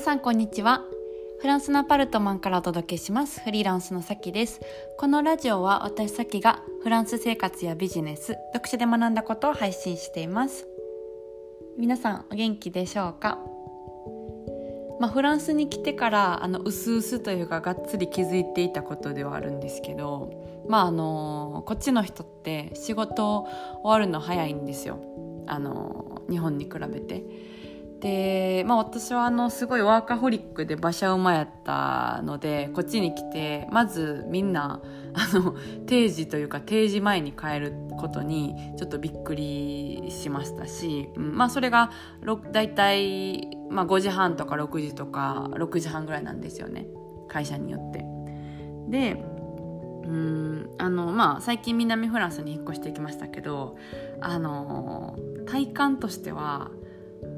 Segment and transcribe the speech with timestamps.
[0.00, 0.82] 皆さんこんにちは。
[1.42, 3.42] フランスのアパルトマンからお届けします。
[3.42, 4.62] フリーランスのさきです。
[4.96, 10.66] このラジオは私さきがフランス生活やビジネス読書で学んだことを配信しています。
[11.76, 13.38] 皆さんお元気でしょうか？
[14.98, 23.46] まあ、フランスに来てからあの薄々というかがっつり気づいていたことではあるんですけどまああのこっちの人って仕事
[23.82, 24.98] 終わるの早いんですよ。
[25.46, 27.59] あの日本に比べて。
[28.00, 34.80] で、まあ、私はあのすごいワーカホリックで馬車馬やったのでこっちに来てまずみんな
[35.12, 35.54] あの
[35.86, 41.90] 定時というか定時前に帰ることにちょっとびっくりしましたし、まあそれが
[42.52, 46.86] 大体、まあ、5時半とか6時とか6時半ぐらいなんですよね
[47.28, 48.04] 会社によって。
[48.88, 49.24] で
[50.04, 53.76] うんあのまあ最近南フランスに引っ越してきましたけど
[54.20, 56.70] あの体感としては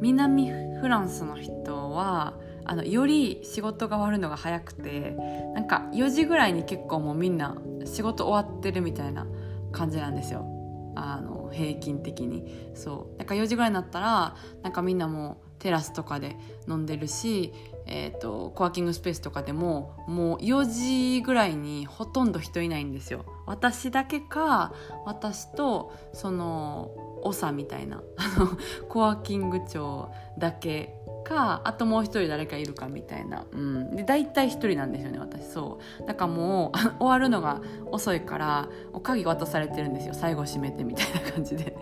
[0.00, 5.16] 南フランスの人はあのより仕事が終わるのが早くて
[5.54, 9.26] なんか4時ぐらいに結構もうみんな仕事終わってるみたいな
[9.72, 10.46] 感じなんですよ。
[10.94, 12.70] あの平均的に。
[12.74, 13.18] そう。
[13.18, 16.36] なんか4時ぐらいになったらなんかみんなもうテラスとかで
[16.68, 17.52] 飲んでるし、
[17.86, 23.24] えーと、コワーキングスペースとかでももう4時ぐらいにほとんど人いないんですよ。
[23.46, 24.72] 私だけか
[25.04, 26.90] 私とその
[27.24, 28.02] 長みたいな
[28.88, 35.44] コワーキング長だけかあともう一人誰かいるかみたいな、うん、で大体一人なんですよね私。
[35.44, 36.06] そう。
[36.06, 40.14] だからもう 終わるのが遅いからお鍵渡されてるんですよ。
[40.14, 41.76] 最後閉めてみたいな感じで、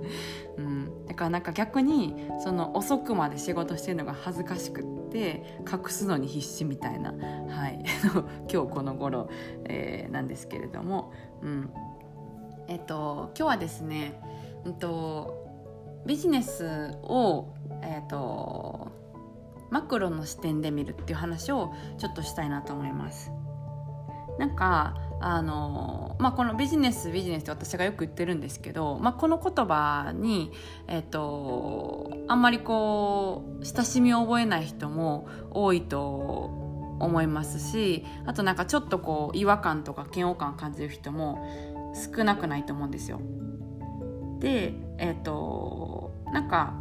[0.56, 0.77] うん、
[1.08, 2.14] だからなんか逆に
[2.44, 7.82] その遅くまで仕事してるのが恥ずかしくって隠すのに必死みたいな、はい、
[8.52, 9.28] 今日この頃、
[9.64, 11.70] えー、なんですけれども、うん。
[12.68, 14.20] えっと、今日はですね
[14.64, 15.46] うんと、
[16.06, 18.92] ビジネスを、えーと、
[19.70, 23.30] マクロの視点で見るっていう話をちょっとしたいなと思います。
[24.38, 30.52] なんかあの、まあ、このビジネスビジネスって私がよく言ってるんですけど、まあ、この言葉に、
[30.86, 36.50] えーと、あんまりこう親しみを覚えない人も多いと
[37.00, 43.20] 思いますしあとなんかちょっとこう違和感とか嫌悪感を感じる人も少なくないと思うんですよ。
[44.40, 46.74] でえっ、となんか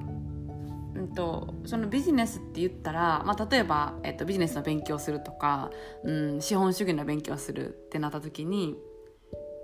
[0.97, 5.69] うんと、そのビジネスって言ったら、まあ、例えば、えっと、ビジネスの勉強するとか、
[6.03, 8.75] うん、資本主義の勉強するってなった時に、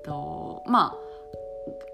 [0.05, 0.95] とま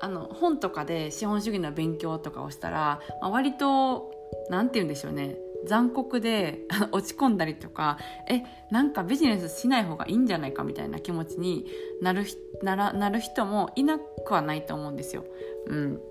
[0.01, 4.11] あ、あの本とかで資本主義の勉強とかをしたら、まあ、割と
[4.49, 6.61] 何て言うんでしょうね残酷で
[6.91, 11.67] 落ち込んだりとかえなんかビジネスしない方がいいんじゃないかみたいな気持ちに
[12.01, 12.23] なる
[12.63, 15.25] ならなる人もいなくはないと思うんですよ。
[15.67, 16.01] うん、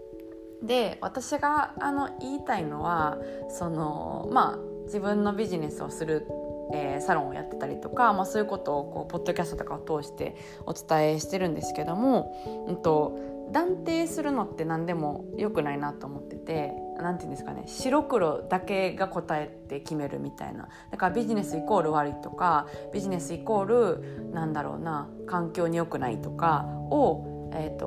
[0.62, 6.26] で私があの言いたいのはそのまあ自分のビジネスをする
[6.70, 10.36] えー、サロンをやってたりとか、まあ、そういうことをこうポッドキャストとかを通して
[10.66, 13.18] お伝えしてるんですけども、うんと
[13.52, 20.68] 断定するのって何でもよくないなと思ってて何て言うんですかね白黒だけが答えて決めるみたいな。
[20.90, 27.86] だからビジネスイコール悪いとかビジネスイコールなんだろうな環境に良くないとかを、えーと、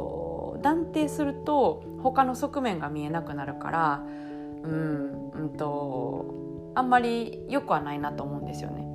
[0.61, 4.03] 断定すると他の側面が見えなくなるから
[4.63, 8.87] うんうんとあんまり良くはないなと思うんですよね。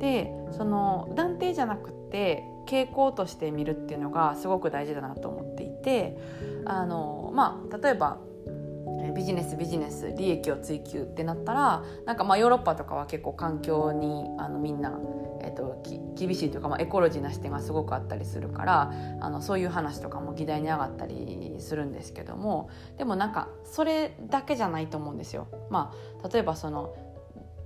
[0.00, 6.16] でその断定じゃなくて傾向として見るっていうのがすごく大事だなと思っていて
[6.64, 8.18] あのまあ例えば
[9.14, 14.98] ビジネスビジネス利益を追求ってなったらなんかまあヨーロッパとかは結構環境にあのみんな、
[15.42, 15.82] えーと、
[16.16, 25.48] 厳しいというか、まあ、エコロジーな視点がすごくあったりするからあのそういう話とかも議題に上がったりするんですけどもでもなんかそれだけじゃないと思うんですよ。
[25.70, 25.92] ま
[26.22, 26.94] あ、例えばその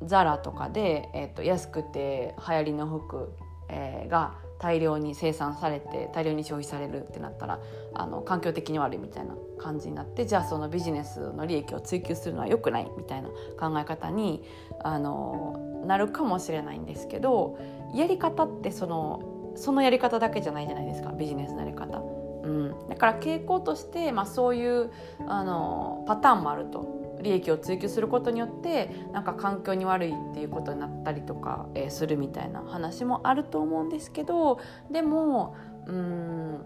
[0.03, 3.33] ザラとかで、えーと安くて流行りの服、
[3.69, 4.34] えー、が
[4.65, 7.61] 大量に生産されて大量に消費されるってなったら
[7.93, 13.28] あの環境的に悪いみたいな感じになってじゃあそのビジネスの利益を追求するのは良くないみたいな
[13.61, 14.43] 考え方に
[14.83, 17.59] あのなるかもしれないんですけど
[17.95, 21.99] やり方ってそのそのやり方だけじゃないじゃないですかビジネスのやり方。
[21.99, 24.91] うん、だから傾向として、まあ、そういう
[25.27, 34.60] あのパターンもあると利益を追求することによってなんか環境に悪いっていうことになったりとか、えー、するみたいな話もあると思うんですけど
[34.91, 35.56] でも
[35.86, 36.60] うん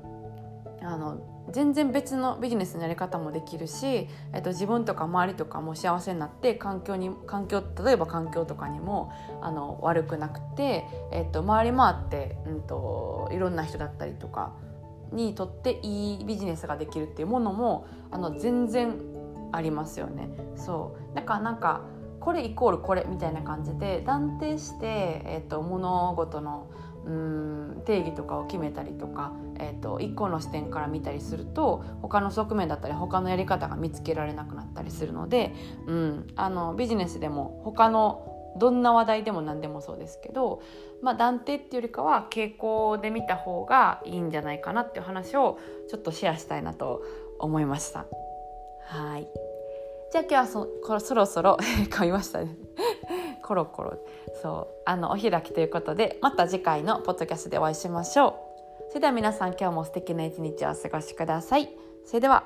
[0.82, 1.20] あの
[1.50, 14.52] 全然別のビジネスのやり方もできるし、えっと、自分とか周りとかも幸せになって環境に環境例えば環境とかにもあの悪くなくて、えっと、回り回って、うんと、いろんな人だったりとか
[15.10, 18.94] にとっていいビジネスができるっていうものもあの全然
[19.52, 21.82] ありますよねそうだからなんか
[22.20, 26.68] これイコールこれみたいな感じで断定して、えーと、物事の
[27.06, 35.54] うん定義とかを決めたりとか、えーと、一個の視点から見たりすると他の側面だったり他のやり方が見つけられなくなったりするので、
[35.86, 40.62] うん、あのビジネスでも他のどんな話題でも何でもそうですけど、
[41.00, 45.58] まあ、断定っていうよりかは傾向で見た方がいいんじゃないかなっていう話を
[45.88, 47.02] ちょっとシェアしたいなと
[47.38, 48.04] 思いました。
[48.88, 49.28] はい。
[50.10, 51.56] じゃあ今日はそこそろそろ
[51.90, 52.56] 噛みましたね。
[53.44, 53.98] コロコロ。
[54.42, 54.82] そう。
[54.86, 58.34] あのお開きということでまた次回のポッドキャストでお会いしましょう。
[58.88, 61.68] それでは皆さん今日も素敵な一日をお過ごしください。
[62.04, 62.44] それでは。